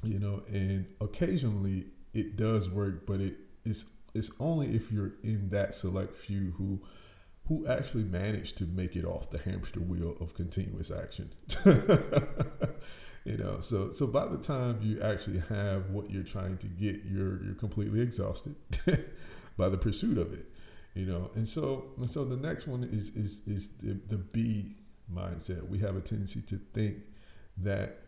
you 0.03 0.19
know. 0.19 0.43
And 0.49 0.87
occasionally 1.01 1.87
it 2.15 2.37
does 2.37 2.71
work, 2.71 3.07
but 3.07 3.21
it 3.21 3.37
is 3.65 3.87
it's 4.15 4.31
only 4.39 4.69
if 4.69 4.93
you're 4.93 5.15
in 5.23 5.51
that 5.51 5.75
select 5.75 6.17
few 6.17 6.55
who 6.57 6.81
who 7.49 7.67
actually 7.67 8.05
managed 8.05 8.57
to 8.57 8.65
make 8.65 8.97
it 8.97 9.05
off 9.05 9.29
the 9.29 9.39
hamster 9.39 9.81
wheel 9.81 10.17
of 10.21 10.35
continuous 10.35 10.91
action. 10.91 11.31
you 13.25 13.37
know, 13.37 13.61
so 13.61 13.93
so 13.93 14.07
by 14.07 14.27
the 14.27 14.39
time 14.39 14.79
you 14.83 15.01
actually 15.03 15.41
have 15.49 15.91
what 15.91 16.11
you're 16.11 16.23
trying 16.23 16.57
to 16.59 16.67
get, 16.67 17.03
you're 17.05 17.43
you're 17.45 17.55
completely 17.55 18.01
exhausted 18.01 18.55
by 19.57 19.69
the 19.69 19.79
pursuit 19.79 20.17
of 20.17 20.33
it. 20.33 20.47
You 20.95 21.07
know, 21.07 21.31
and 21.35 21.47
so 21.47 21.93
and 21.97 22.09
so 22.09 22.25
the 22.25 22.37
next 22.37 22.67
one 22.67 22.85
is 22.85 23.11
is 23.11 23.41
is 23.47 23.69
the, 23.83 24.01
the 24.09 24.19
B 24.19 24.77
mindset. 25.13 25.69
We 25.69 25.81
have 25.81 25.97
a 25.97 26.01
tendency 26.01 26.41
to 26.43 26.61
think 26.73 26.99
that 27.59 27.99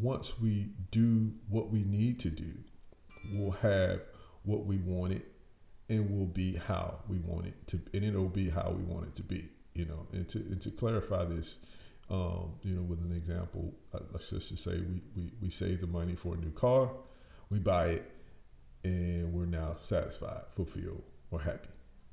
once 0.00 0.38
we 0.38 0.70
do 0.90 1.32
what 1.48 1.70
we 1.70 1.84
need 1.84 2.20
to 2.20 2.30
do, 2.30 2.52
we'll 3.32 3.52
have 3.52 4.00
what 4.44 4.64
we 4.64 4.76
wanted 4.78 5.22
and 5.88 6.10
will 6.10 6.26
be 6.26 6.54
how 6.54 6.98
we 7.08 7.18
want 7.18 7.46
it 7.46 7.66
to, 7.68 7.80
and 7.94 8.04
it'll 8.04 8.28
be 8.28 8.50
how 8.50 8.74
we 8.76 8.82
want 8.82 9.06
it 9.06 9.14
to 9.16 9.22
be. 9.22 9.48
You 9.74 9.84
know, 9.84 10.06
and 10.12 10.28
to 10.30 10.38
and 10.38 10.60
to 10.62 10.70
clarify 10.70 11.24
this, 11.24 11.58
um, 12.10 12.54
you 12.62 12.74
know, 12.74 12.82
with 12.82 13.00
an 13.00 13.14
example, 13.14 13.74
uh, 13.92 13.98
let's 14.12 14.30
just 14.30 14.56
say 14.56 14.78
we, 14.78 15.02
we 15.14 15.32
we 15.42 15.50
save 15.50 15.80
the 15.80 15.86
money 15.86 16.14
for 16.14 16.34
a 16.34 16.38
new 16.38 16.50
car, 16.50 16.90
we 17.50 17.58
buy 17.58 17.88
it, 17.88 18.10
and 18.84 19.32
we're 19.32 19.46
now 19.46 19.76
satisfied, 19.78 20.44
fulfilled, 20.54 21.02
or 21.30 21.40
happy. 21.40 21.68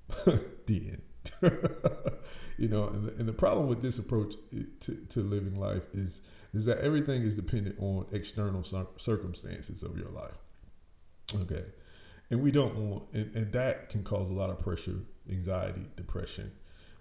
the 0.66 0.90
end. 0.90 1.02
you 2.58 2.68
know, 2.68 2.88
and 2.88 3.06
the, 3.06 3.16
and 3.16 3.28
the 3.28 3.34
problem 3.34 3.68
with 3.68 3.82
this 3.82 3.98
approach 3.98 4.36
to, 4.82 4.96
to 5.10 5.20
living 5.22 5.58
life 5.60 5.84
is 5.94 6.22
is 6.54 6.66
that 6.66 6.80
everything 6.80 7.24
is 7.24 7.36
dependent 7.36 7.76
on 7.80 8.06
external 8.12 8.64
circumstances 8.98 9.84
of 9.84 9.98
your 9.98 10.10
life. 10.10 10.43
Okay, 11.42 11.64
and 12.30 12.42
we 12.42 12.52
don't 12.52 12.76
want, 12.76 13.04
and, 13.14 13.36
and 13.36 13.52
that 13.54 13.90
can 13.90 14.04
cause 14.04 14.30
a 14.30 14.34
lot 14.34 14.50
of 14.50 14.60
pressure, 14.60 15.00
anxiety, 15.30 15.86
depression, 15.96 16.52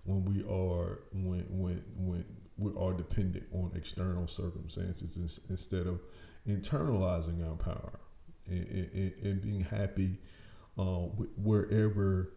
when 0.04 0.24
we 0.24 0.42
are 0.42 1.00
when 1.12 1.46
when 1.50 1.82
when 1.96 2.24
we 2.58 2.72
are 2.78 2.92
dependent 2.92 3.44
on 3.52 3.72
external 3.74 4.26
circumstances 4.26 5.40
instead 5.48 5.86
of 5.86 6.00
internalizing 6.48 7.48
our 7.48 7.56
power 7.56 7.98
and, 8.46 8.66
and, 8.92 9.12
and 9.22 9.42
being 9.42 9.62
happy 9.62 10.18
uh, 10.78 11.06
wherever 11.36 12.32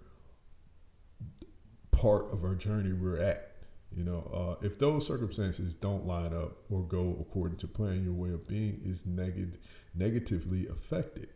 part 1.91 2.31
of 2.31 2.43
our 2.43 2.55
journey 2.55 2.93
we're 2.93 3.19
at. 3.19 3.51
You 3.95 4.03
know, 4.03 4.57
uh, 4.61 4.65
if 4.65 4.77
those 4.77 5.07
circumstances 5.07 5.75
don't 5.75 6.05
line 6.05 6.33
up 6.33 6.57
or 6.69 6.81
go 6.83 7.17
according 7.21 7.57
to 7.59 7.67
plan, 7.67 8.03
your 8.03 8.13
way 8.13 8.31
of 8.31 8.47
being 8.47 8.81
is 8.83 9.05
neg- 9.05 9.57
negatively 9.93 10.67
affected. 10.67 11.29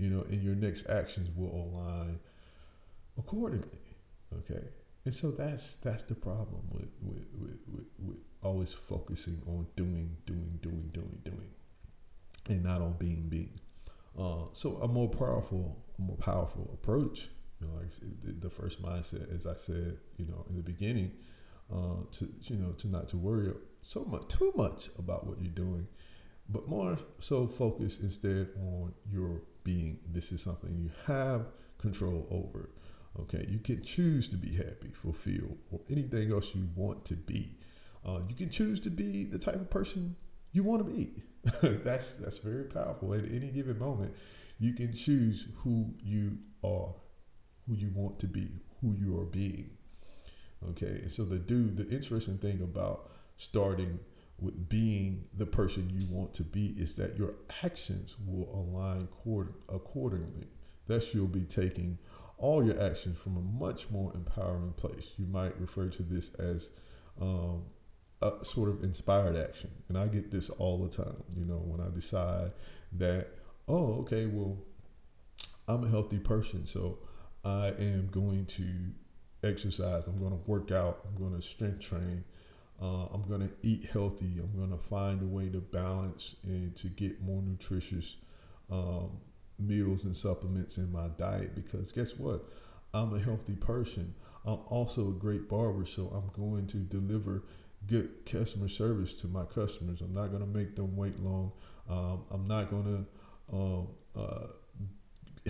You 0.00 0.10
know, 0.10 0.22
and 0.22 0.42
your 0.42 0.54
next 0.54 0.88
actions 0.88 1.28
will 1.36 1.52
align 1.52 2.20
accordingly. 3.18 3.68
Okay, 4.38 4.64
and 5.04 5.14
so 5.14 5.30
that's 5.30 5.76
that's 5.76 6.04
the 6.04 6.14
problem 6.14 6.62
with 6.70 6.88
with, 7.02 7.26
with, 7.38 7.58
with, 7.66 7.86
with 7.98 8.16
always 8.42 8.72
focusing 8.72 9.42
on 9.46 9.66
doing, 9.76 10.16
doing, 10.24 10.58
doing, 10.62 10.90
doing, 10.92 11.18
doing, 11.24 11.50
and 12.48 12.64
not 12.64 12.80
on 12.80 12.94
being, 12.98 13.28
being. 13.28 13.52
Uh, 14.18 14.44
so 14.52 14.76
a 14.82 14.88
more 14.88 15.08
powerful, 15.08 15.76
a 15.98 16.02
more 16.02 16.16
powerful 16.16 16.70
approach 16.72 17.28
you 17.60 17.66
know, 17.66 17.74
like 17.74 18.40
the 18.40 18.50
first 18.50 18.82
mindset, 18.82 19.32
as 19.34 19.46
I 19.46 19.56
said, 19.56 19.98
you 20.16 20.26
know, 20.26 20.44
in 20.48 20.56
the 20.56 20.62
beginning, 20.62 21.12
uh, 21.72 22.04
to 22.12 22.28
you 22.42 22.56
know, 22.56 22.72
to 22.72 22.88
not 22.88 23.08
to 23.08 23.16
worry 23.16 23.52
so 23.82 24.04
much, 24.04 24.28
too 24.28 24.52
much 24.56 24.88
about 24.98 25.26
what 25.26 25.40
you're 25.40 25.52
doing, 25.52 25.86
but 26.48 26.68
more 26.68 26.98
so 27.18 27.46
focus 27.46 27.98
instead 27.98 28.48
on 28.58 28.94
your 29.10 29.42
being. 29.64 29.98
This 30.06 30.32
is 30.32 30.42
something 30.42 30.74
you 30.74 30.90
have 31.06 31.46
control 31.78 32.26
over. 32.30 32.70
Okay, 33.18 33.46
you 33.48 33.58
can 33.58 33.82
choose 33.82 34.28
to 34.28 34.36
be 34.36 34.54
happy, 34.54 34.92
fulfilled, 34.92 35.58
or 35.70 35.80
anything 35.90 36.32
else 36.32 36.54
you 36.54 36.68
want 36.76 37.04
to 37.06 37.14
be. 37.14 37.56
Uh, 38.06 38.20
you 38.28 38.34
can 38.34 38.48
choose 38.50 38.80
to 38.80 38.90
be 38.90 39.24
the 39.24 39.38
type 39.38 39.56
of 39.56 39.68
person 39.68 40.16
you 40.52 40.62
want 40.62 40.86
to 40.86 40.92
be. 40.92 41.10
that's 41.84 42.14
that's 42.14 42.38
very 42.38 42.64
powerful. 42.64 43.14
At 43.14 43.24
any 43.24 43.48
given 43.48 43.78
moment, 43.78 44.14
you 44.58 44.74
can 44.74 44.92
choose 44.92 45.48
who 45.62 45.94
you 46.02 46.38
are 46.62 46.94
who 47.70 47.76
you 47.76 47.90
want 47.94 48.18
to 48.20 48.26
be, 48.26 48.48
who 48.80 48.94
you 48.98 49.18
are 49.18 49.24
being. 49.24 49.70
Okay, 50.70 51.00
and 51.02 51.12
so 51.12 51.24
the 51.24 51.38
do 51.38 51.70
the 51.70 51.88
interesting 51.88 52.38
thing 52.38 52.60
about 52.60 53.10
starting 53.36 53.98
with 54.40 54.68
being 54.68 55.24
the 55.34 55.46
person 55.46 55.90
you 55.90 56.06
want 56.06 56.34
to 56.34 56.42
be 56.42 56.74
is 56.78 56.96
that 56.96 57.18
your 57.18 57.34
actions 57.62 58.16
will 58.26 58.48
align 58.54 59.08
accordingly. 59.68 60.46
Thus, 60.86 61.14
you'll 61.14 61.26
be 61.26 61.44
taking 61.44 61.98
all 62.38 62.64
your 62.64 62.80
actions 62.80 63.18
from 63.18 63.36
a 63.36 63.40
much 63.40 63.90
more 63.90 64.12
empowering 64.14 64.72
place. 64.72 65.12
You 65.18 65.26
might 65.26 65.60
refer 65.60 65.88
to 65.88 66.02
this 66.02 66.32
as 66.34 66.70
um, 67.20 67.64
a 68.22 68.44
sort 68.44 68.70
of 68.70 68.82
inspired 68.82 69.36
action. 69.36 69.70
And 69.88 69.98
I 69.98 70.08
get 70.08 70.30
this 70.30 70.50
all 70.50 70.78
the 70.78 70.88
time, 70.88 71.22
you 71.36 71.44
know, 71.44 71.58
when 71.58 71.80
I 71.80 71.90
decide 71.94 72.52
that, 72.92 73.28
oh, 73.68 74.00
okay, 74.00 74.26
well, 74.26 74.58
I'm 75.68 75.84
a 75.84 75.88
healthy 75.88 76.18
person. 76.18 76.66
So 76.66 76.98
I 77.44 77.68
am 77.78 78.08
going 78.10 78.46
to 78.46 78.64
exercise. 79.44 80.06
I'm 80.06 80.18
going 80.18 80.32
to 80.32 80.50
work 80.50 80.70
out. 80.70 81.00
I'm 81.06 81.16
going 81.22 81.34
to 81.34 81.42
strength 81.42 81.80
train. 81.80 82.24
Uh, 82.80 83.06
I'm 83.12 83.28
going 83.28 83.46
to 83.46 83.52
eat 83.62 83.84
healthy. 83.92 84.38
I'm 84.38 84.56
going 84.56 84.70
to 84.70 84.82
find 84.82 85.22
a 85.22 85.26
way 85.26 85.48
to 85.50 85.58
balance 85.58 86.36
and 86.44 86.74
to 86.76 86.88
get 86.88 87.20
more 87.20 87.42
nutritious 87.42 88.16
um, 88.70 89.18
meals 89.58 90.04
and 90.04 90.16
supplements 90.16 90.78
in 90.78 90.90
my 90.90 91.08
diet 91.08 91.54
because 91.54 91.92
guess 91.92 92.16
what? 92.16 92.44
I'm 92.94 93.14
a 93.14 93.20
healthy 93.20 93.54
person. 93.54 94.14
I'm 94.44 94.60
also 94.68 95.08
a 95.10 95.12
great 95.12 95.48
barber, 95.48 95.84
so 95.84 96.08
I'm 96.08 96.30
going 96.32 96.66
to 96.68 96.78
deliver 96.78 97.44
good 97.86 98.24
customer 98.26 98.68
service 98.68 99.14
to 99.20 99.26
my 99.26 99.44
customers. 99.44 100.00
I'm 100.00 100.14
not 100.14 100.28
going 100.28 100.40
to 100.40 100.58
make 100.58 100.76
them 100.76 100.96
wait 100.96 101.18
long. 101.20 101.52
Um, 101.88 102.24
I'm 102.30 102.46
not 102.46 102.70
going 102.70 103.06
to 103.50 103.56
um, 103.56 103.88
uh, 104.16 104.46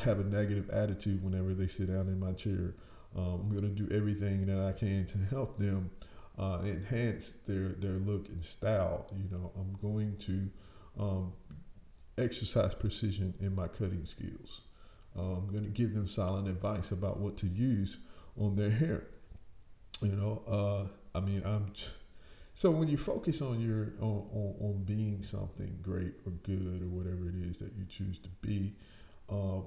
have 0.02 0.20
a 0.20 0.24
negative 0.24 0.70
attitude 0.70 1.22
whenever 1.22 1.54
they 1.54 1.66
sit 1.66 1.88
down 1.88 2.08
in 2.08 2.18
my 2.18 2.32
chair. 2.32 2.74
Um, 3.16 3.40
I'm 3.42 3.50
going 3.50 3.74
to 3.74 3.82
do 3.82 3.94
everything 3.94 4.46
that 4.46 4.60
I 4.60 4.72
can 4.72 5.06
to 5.06 5.18
help 5.30 5.56
them 5.58 5.90
uh, 6.40 6.60
enhance 6.64 7.34
their 7.46 7.68
their 7.68 7.98
look 7.98 8.28
and 8.28 8.42
style. 8.42 9.06
You 9.14 9.28
know, 9.30 9.52
I'm 9.56 9.76
going 9.80 10.16
to 10.18 10.50
um, 10.98 11.32
exercise 12.16 12.74
precision 12.74 13.34
in 13.40 13.54
my 13.54 13.68
cutting 13.68 14.06
skills. 14.06 14.62
Uh, 15.16 15.36
I'm 15.36 15.48
going 15.48 15.64
to 15.64 15.70
give 15.70 15.94
them 15.94 16.06
silent 16.06 16.48
advice 16.48 16.92
about 16.92 17.18
what 17.18 17.36
to 17.38 17.46
use 17.46 17.98
on 18.38 18.56
their 18.56 18.70
hair. 18.70 19.04
You 20.00 20.12
know, 20.12 20.42
uh, 20.48 21.18
I 21.18 21.20
mean, 21.20 21.42
I'm. 21.44 21.72
So 22.54 22.70
when 22.70 22.88
you 22.88 22.96
focus 22.96 23.42
on 23.42 23.60
your 23.60 23.92
on, 24.00 24.26
on, 24.32 24.54
on 24.60 24.82
being 24.84 25.22
something 25.22 25.78
great 25.82 26.14
or 26.26 26.32
good 26.42 26.82
or 26.82 26.88
whatever 26.88 27.28
it 27.28 27.34
is 27.36 27.58
that 27.58 27.72
you 27.76 27.84
choose 27.86 28.18
to 28.20 28.28
be, 28.40 28.74
uh, 29.28 29.60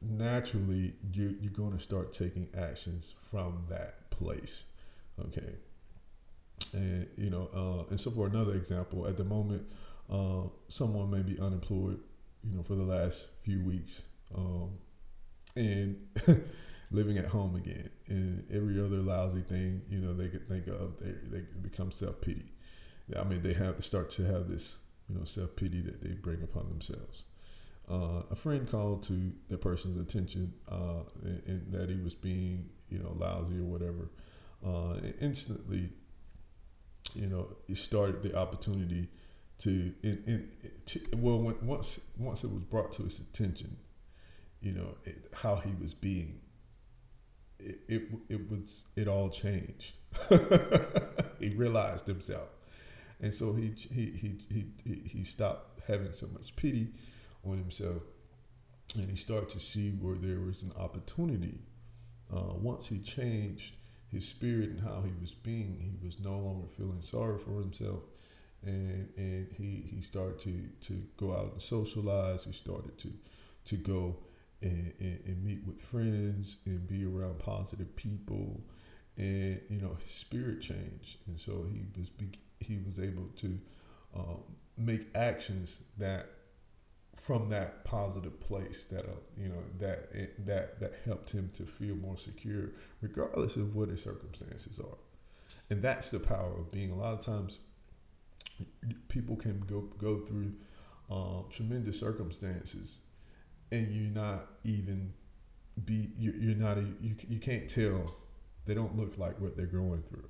naturally 0.00 0.94
you, 1.12 1.36
you're 1.40 1.52
going 1.52 1.72
to 1.72 1.80
start 1.80 2.12
taking 2.14 2.48
actions 2.56 3.16
from 3.30 3.64
that 3.68 4.10
place. 4.10 4.64
Okay. 5.26 5.56
And, 6.74 7.08
you 7.16 7.30
know, 7.30 7.48
uh, 7.54 7.90
and 7.90 8.00
so 8.00 8.10
for 8.10 8.26
another 8.26 8.54
example, 8.54 9.06
at 9.06 9.16
the 9.16 9.24
moment, 9.24 9.62
uh, 10.10 10.48
someone 10.68 11.10
may 11.10 11.22
be 11.22 11.38
unemployed, 11.40 12.00
you 12.42 12.56
know, 12.56 12.62
for 12.62 12.74
the 12.74 12.82
last 12.82 13.28
few 13.42 13.62
weeks 13.64 14.02
um, 14.34 14.70
and 15.56 15.96
living 16.90 17.18
at 17.18 17.26
home 17.26 17.56
again. 17.56 17.90
And 18.08 18.44
every 18.52 18.78
other 18.78 18.96
lousy 18.96 19.42
thing, 19.42 19.82
you 19.88 20.00
know, 20.00 20.12
they 20.12 20.28
could 20.28 20.48
think 20.48 20.66
of, 20.66 20.98
they, 20.98 21.12
they 21.30 21.44
become 21.62 21.90
self 21.90 22.20
pity. 22.20 22.52
I 23.18 23.24
mean, 23.24 23.42
they 23.42 23.54
have 23.54 23.76
to 23.76 23.82
start 23.82 24.10
to 24.12 24.24
have 24.24 24.48
this, 24.48 24.78
you 25.08 25.16
know, 25.16 25.24
self 25.24 25.56
pity 25.56 25.80
that 25.82 26.02
they 26.02 26.10
bring 26.10 26.42
upon 26.42 26.68
themselves 26.68 27.24
uh, 27.90 28.22
a 28.30 28.34
friend 28.36 28.70
called 28.70 29.02
to 29.02 29.32
the 29.48 29.58
person's 29.58 30.00
attention 30.00 30.52
uh, 30.70 31.02
and, 31.24 31.42
and, 31.46 31.72
that 31.72 31.90
he 31.90 31.96
was 31.96 32.14
being, 32.14 32.68
you 32.88 32.98
know, 32.98 33.12
lousy 33.16 33.58
or 33.58 33.64
whatever. 33.64 34.10
Uh, 34.64 34.94
instantly, 35.20 35.90
you 37.14 37.26
know, 37.26 37.48
it 37.68 37.76
started 37.76 38.22
the 38.22 38.36
opportunity 38.36 39.08
to, 39.58 39.92
in, 40.02 40.22
in, 40.26 40.50
to 40.86 41.00
well, 41.16 41.38
when, 41.38 41.54
once 41.66 42.00
once 42.16 42.44
it 42.44 42.50
was 42.52 42.62
brought 42.64 42.92
to 42.92 43.02
his 43.02 43.18
attention, 43.18 43.76
you 44.60 44.72
know, 44.72 44.96
it, 45.04 45.28
how 45.34 45.56
he 45.56 45.70
was 45.80 45.94
being, 45.94 46.40
it, 47.58 47.78
it, 47.88 48.02
it 48.28 48.50
was 48.50 48.84
it 48.96 49.08
all 49.08 49.28
changed. 49.28 49.98
he 51.40 51.50
realized 51.50 52.06
himself, 52.06 52.48
and 53.20 53.34
so 53.34 53.52
he 53.52 53.74
he 53.90 54.38
he 54.50 54.66
he 54.84 55.08
he 55.08 55.24
stopped 55.24 55.80
having 55.86 56.12
so 56.12 56.26
much 56.32 56.56
pity 56.56 56.88
on 57.44 57.58
himself, 57.58 58.02
and 58.94 59.10
he 59.10 59.16
started 59.16 59.50
to 59.50 59.60
see 59.60 59.90
where 59.90 60.16
there 60.16 60.40
was 60.40 60.62
an 60.62 60.72
opportunity. 60.78 61.58
Uh, 62.34 62.54
once 62.54 62.86
he 62.86 63.00
changed 63.00 63.74
his 64.10 64.26
spirit 64.26 64.70
and 64.70 64.80
how 64.80 65.02
he 65.02 65.12
was 65.20 65.32
being, 65.32 65.78
he 65.80 66.04
was 66.04 66.18
no 66.18 66.38
longer 66.38 66.66
feeling 66.76 67.00
sorry 67.00 67.38
for 67.38 67.60
himself, 67.60 68.00
and 68.62 69.08
and 69.16 69.48
he 69.56 69.88
he 69.94 70.02
started 70.02 70.38
to 70.40 70.86
to 70.86 71.02
go 71.16 71.32
out 71.32 71.52
and 71.52 71.62
socialize. 71.62 72.44
He 72.44 72.52
started 72.52 72.98
to 72.98 73.12
to 73.66 73.76
go 73.76 74.16
and, 74.62 74.92
and, 74.98 75.20
and 75.26 75.44
meet 75.44 75.66
with 75.66 75.80
friends 75.80 76.56
and 76.66 76.86
be 76.86 77.04
around 77.04 77.38
positive 77.38 77.94
people. 77.96 78.60
And 79.16 79.60
you 79.68 79.80
know 79.80 79.96
his 80.02 80.12
spirit 80.12 80.60
changed, 80.60 81.18
and 81.26 81.40
so 81.40 81.66
he 81.70 81.82
was 81.96 82.10
he 82.60 82.78
was 82.84 82.98
able 82.98 83.28
to 83.36 83.58
um, 84.14 84.42
make 84.76 85.08
actions 85.14 85.80
that 85.98 86.26
from 87.16 87.48
that 87.50 87.84
positive 87.84 88.40
place 88.40 88.84
that 88.86 89.04
uh, 89.04 89.18
you 89.36 89.48
know 89.48 89.62
that 89.78 90.08
it, 90.12 90.46
that 90.46 90.80
that 90.80 90.94
helped 91.04 91.30
him 91.30 91.50
to 91.54 91.64
feel 91.64 91.94
more 91.96 92.16
secure, 92.16 92.70
regardless 93.00 93.56
of 93.56 93.74
what 93.74 93.88
his 93.88 94.02
circumstances 94.02 94.78
are, 94.78 94.98
and 95.68 95.82
that's 95.82 96.10
the 96.10 96.20
power 96.20 96.58
of 96.58 96.70
being. 96.70 96.90
A 96.90 96.96
lot 96.96 97.12
of 97.14 97.20
times, 97.20 97.58
people 99.08 99.36
can 99.36 99.60
go 99.60 99.82
go 99.98 100.18
through 100.18 100.52
um, 101.10 101.46
tremendous 101.50 101.98
circumstances, 101.98 103.00
and 103.72 103.92
you're 103.92 104.12
not 104.12 104.46
even 104.64 105.12
be 105.84 106.12
you're, 106.18 106.36
you're 106.36 106.56
not 106.56 106.78
a, 106.78 106.84
you 107.00 107.16
you 107.28 107.38
can't 107.38 107.68
tell. 107.68 108.14
They 108.66 108.74
don't 108.74 108.96
look 108.96 109.18
like 109.18 109.40
what 109.40 109.56
they're 109.56 109.66
going 109.66 110.02
through 110.02 110.28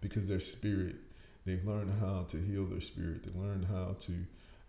because 0.00 0.26
their 0.26 0.40
spirit 0.40 0.96
they've 1.44 1.64
learned 1.64 1.90
how 2.00 2.24
to 2.28 2.36
heal 2.36 2.64
their 2.64 2.80
spirit. 2.80 3.24
They 3.24 3.38
learn 3.38 3.62
how 3.62 3.96
to 4.00 4.12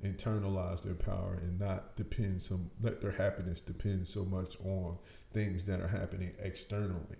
internalize 0.03 0.83
their 0.83 0.95
power 0.95 1.39
and 1.41 1.59
not 1.59 1.95
depend 1.95 2.41
some 2.41 2.69
let 2.81 3.01
their 3.01 3.11
happiness 3.11 3.59
depend 3.59 4.07
so 4.07 4.23
much 4.23 4.55
on 4.63 4.97
things 5.33 5.65
that 5.65 5.81
are 5.81 5.87
happening 5.87 6.31
externally. 6.39 7.17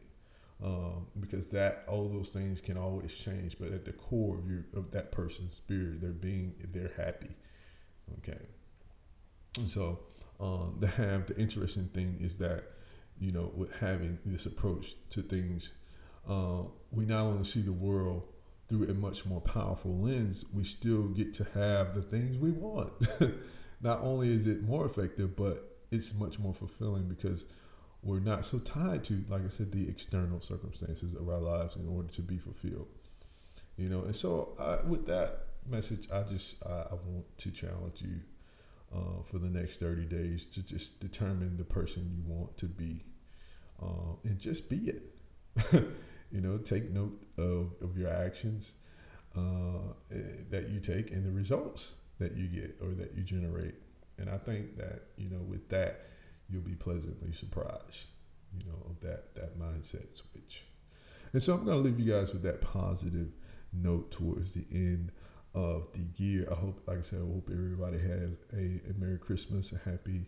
Um, 0.62 1.08
because 1.18 1.52
that 1.52 1.86
all 1.88 2.10
those 2.10 2.28
things 2.28 2.60
can 2.60 2.78
always 2.78 3.16
change 3.16 3.58
but 3.58 3.72
at 3.72 3.86
the 3.86 3.94
core 3.94 4.38
of 4.38 4.50
your 4.50 4.66
of 4.76 4.92
that 4.92 5.10
person's 5.10 5.54
spirit 5.54 6.02
they're 6.02 6.12
being 6.12 6.54
they're 6.72 6.92
happy. 6.98 7.36
Okay. 8.18 8.40
And 9.58 9.70
so 9.70 10.00
um, 10.40 10.78
the 10.80 10.88
have 10.88 11.28
the 11.28 11.38
interesting 11.38 11.88
thing 11.88 12.18
is 12.20 12.40
that 12.40 12.64
you 13.20 13.32
know 13.32 13.52
with 13.56 13.76
having 13.78 14.20
this 14.26 14.46
approach 14.46 14.96
to 15.12 15.22
things 15.22 15.72
uh, 16.28 16.64
we 16.92 17.06
not 17.06 17.22
only 17.22 17.44
see 17.44 17.62
the 17.62 17.74
world 17.74 18.24
through 18.70 18.88
a 18.88 18.94
much 18.94 19.26
more 19.26 19.42
powerful 19.42 19.98
lens 19.98 20.46
we 20.54 20.64
still 20.64 21.08
get 21.10 21.34
to 21.34 21.44
have 21.54 21.96
the 21.96 22.02
things 22.02 22.38
we 22.38 22.52
want 22.52 22.92
not 23.82 24.00
only 24.02 24.30
is 24.32 24.48
it 24.48 24.64
more 24.64 24.86
effective 24.86 25.36
but 25.36 25.78
it's 25.92 26.14
much 26.14 26.40
more 26.40 26.54
fulfilling 26.54 27.08
because 27.08 27.46
we're 28.02 28.20
not 28.20 28.46
so 28.46 28.60
tied 28.60 29.04
to 29.04 29.24
like 29.28 29.44
i 29.46 29.50
said 29.50 29.72
the 29.72 29.90
external 29.90 30.40
circumstances 30.40 31.16
of 31.16 31.28
our 31.28 31.40
lives 31.40 31.76
in 31.76 31.88
order 31.88 32.08
to 32.08 32.22
be 32.22 32.38
fulfilled 32.38 32.88
you 33.76 33.90
know 33.90 34.02
and 34.04 34.16
so 34.16 34.56
I, 34.60 34.88
with 34.88 35.06
that 35.08 35.46
message 35.68 36.08
i 36.14 36.22
just 36.24 36.64
I, 36.66 36.86
I 36.92 36.94
want 37.06 37.26
to 37.40 37.52
challenge 37.52 38.02
you 38.02 38.22
uh, 38.96 39.24
for 39.24 39.40
the 39.40 39.50
next 39.50 39.80
30 39.80 40.06
days 40.06 40.46
to 40.48 40.64
just 40.64 41.00
determine 41.00 41.58
the 41.58 41.64
person 41.64 42.10
you 42.12 42.24
want 42.26 42.58
to 42.58 42.66
be 42.66 43.04
uh, 43.82 44.16
and 44.24 44.40
just 44.40 44.70
be 44.70 44.92
it. 44.92 45.04
you 46.32 46.42
know, 46.42 46.58
take 46.58 46.92
note 46.92 47.20
of, 47.38 47.74
of 47.82 47.98
your 47.98 48.12
actions 48.12 48.74
uh, 49.38 49.94
eh, 50.12 50.18
that 50.50 50.70
you 50.70 50.80
take 50.80 51.12
and 51.12 51.26
the 51.26 51.32
results 51.32 51.96
that 52.20 52.36
you 52.36 52.48
get 52.48 52.78
or 52.82 52.90
that 52.90 53.14
you 53.16 53.24
generate. 53.24 53.76
And 54.18 54.30
I 54.30 54.38
think 54.38 54.78
that, 54.78 55.04
you 55.18 55.30
know, 55.30 55.40
with 55.40 55.70
that, 55.70 56.02
you'll 56.50 56.62
be 56.62 56.76
pleasantly 56.76 57.32
surprised, 57.32 58.08
you 58.58 58.66
know, 58.66 58.90
of 58.90 59.00
that, 59.02 59.36
that 59.36 59.58
mindset 59.58 60.16
switch. 60.16 60.66
And 61.32 61.42
so 61.42 61.54
I'm 61.54 61.64
going 61.64 61.78
to 61.78 61.84
leave 61.84 62.00
you 62.00 62.12
guys 62.12 62.34
with 62.34 62.42
that 62.44 62.62
positive 62.62 63.30
note 63.72 64.12
towards 64.12 64.54
the 64.54 64.66
end 64.72 65.12
of 65.54 65.92
the 65.94 66.06
year. 66.22 66.48
I 66.52 66.56
hope, 66.56 66.82
like 66.88 66.98
I 66.98 67.02
said, 67.02 67.20
I 67.20 67.28
hope 67.34 67.50
everybody 67.52 68.00
has 68.00 68.40
a, 68.54 68.82
a 68.90 68.94
Merry 68.98 69.20
Christmas, 69.20 69.72
a 69.72 69.78
Happy 69.78 70.26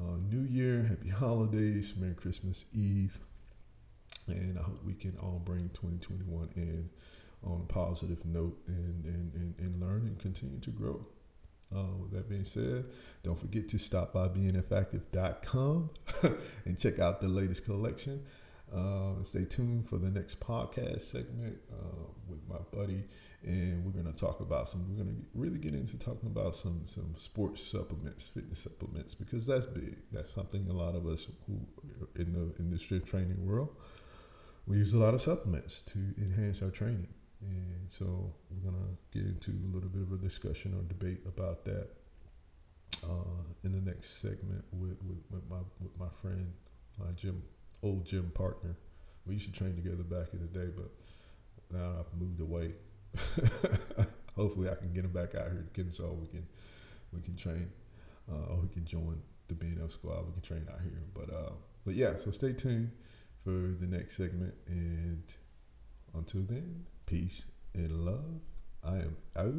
uh, 0.00 0.16
New 0.30 0.42
Year, 0.42 0.82
Happy 0.82 1.08
Holidays, 1.08 1.94
Merry 1.98 2.14
Christmas 2.14 2.66
Eve. 2.74 3.18
And 4.28 4.58
I 4.58 4.62
hope 4.62 4.84
we 4.84 4.94
can 4.94 5.16
all 5.18 5.40
bring 5.44 5.70
2021 5.74 6.50
in 6.56 6.90
on 7.44 7.60
a 7.60 7.72
positive 7.72 8.24
note 8.24 8.58
and, 8.66 9.04
and, 9.04 9.34
and, 9.34 9.54
and 9.58 9.80
learn 9.80 10.06
and 10.06 10.18
continue 10.18 10.58
to 10.60 10.70
grow. 10.70 11.06
Uh, 11.74 11.96
with 12.00 12.12
that 12.12 12.28
being 12.28 12.44
said, 12.44 12.84
don't 13.22 13.38
forget 13.38 13.68
to 13.68 13.78
stop 13.78 14.12
by 14.12 14.28
bnfactive.com 14.28 15.90
and 16.64 16.78
check 16.78 16.98
out 16.98 17.20
the 17.20 17.26
latest 17.26 17.64
collection. 17.64 18.22
Uh, 18.72 19.22
stay 19.22 19.44
tuned 19.44 19.88
for 19.88 19.98
the 19.98 20.10
next 20.10 20.40
podcast 20.40 21.02
segment 21.02 21.56
uh, 21.72 22.06
with 22.28 22.40
my 22.48 22.56
buddy, 22.72 23.04
and 23.44 23.84
we're 23.84 23.92
going 23.92 24.12
to 24.12 24.18
talk 24.18 24.40
about 24.40 24.68
some. 24.68 24.84
We're 24.88 25.04
going 25.04 25.14
to 25.14 25.22
really 25.34 25.58
get 25.58 25.74
into 25.74 25.96
talking 25.98 26.28
about 26.28 26.56
some 26.56 26.80
some 26.84 27.12
sports 27.16 27.62
supplements, 27.62 28.28
fitness 28.28 28.60
supplements, 28.60 29.14
because 29.14 29.46
that's 29.46 29.66
big. 29.66 29.98
That's 30.10 30.32
something 30.32 30.66
a 30.68 30.72
lot 30.72 30.96
of 30.96 31.06
us 31.06 31.28
who 31.46 31.60
in 32.16 32.32
the 32.32 32.52
in 32.60 32.70
the 32.70 32.78
strength 32.78 33.06
training 33.06 33.46
world 33.46 33.76
we 34.66 34.76
use 34.76 34.94
a 34.94 34.98
lot 34.98 35.14
of 35.14 35.20
supplements 35.20 35.82
to 35.82 35.98
enhance 36.18 36.62
our 36.62 36.70
training, 36.70 37.08
and 37.40 37.86
so 37.88 38.32
we're 38.50 38.70
going 38.70 38.82
to 38.82 39.18
get 39.18 39.26
into 39.26 39.50
a 39.50 39.70
little 39.74 39.90
bit 39.90 40.02
of 40.02 40.12
a 40.12 40.16
discussion 40.16 40.74
or 40.74 40.82
debate 40.82 41.20
about 41.26 41.64
that 41.66 41.88
uh, 43.04 43.42
in 43.64 43.72
the 43.72 43.80
next 43.80 44.22
segment 44.22 44.64
with, 44.72 44.96
with, 45.02 45.18
with 45.30 45.48
my 45.50 45.58
with 45.80 45.98
my 45.98 46.08
friend 46.20 46.52
uh, 47.02 47.12
Jim 47.12 47.42
old 47.82 48.06
gym 48.06 48.30
partner. 48.34 48.76
We 49.26 49.34
used 49.34 49.46
to 49.46 49.52
train 49.52 49.76
together 49.76 50.02
back 50.02 50.28
in 50.32 50.40
the 50.40 50.46
day, 50.46 50.70
but 50.74 50.90
now 51.70 51.92
I've 51.98 52.20
moved 52.20 52.40
away. 52.40 52.72
Hopefully, 54.36 54.68
I 54.68 54.74
can 54.74 54.92
get 54.92 55.04
him 55.04 55.12
back 55.12 55.34
out 55.34 55.50
here 55.52 55.64
to 55.64 55.82
Kinsale 55.82 56.06
again 56.06 56.12
so 56.12 56.18
we 56.20 56.28
can 56.28 56.46
we 57.12 57.20
can 57.20 57.36
train, 57.36 57.70
uh, 58.30 58.52
or 58.52 58.56
we 58.62 58.68
can 58.68 58.84
join 58.84 59.20
the 59.48 59.54
BNF 59.54 59.92
squad. 59.92 60.26
We 60.26 60.32
can 60.32 60.42
train 60.42 60.66
out 60.72 60.80
here. 60.82 61.02
But 61.12 61.32
uh, 61.32 61.52
but 61.84 61.94
yeah, 61.94 62.16
so 62.16 62.30
stay 62.30 62.52
tuned 62.52 62.90
for 63.44 63.74
the 63.78 63.86
next 63.86 64.16
segment. 64.16 64.54
And 64.66 65.22
until 66.14 66.42
then, 66.42 66.86
peace 67.06 67.46
and 67.74 68.04
love. 68.04 68.40
I 68.82 68.96
am 68.96 69.16
out. 69.36 69.54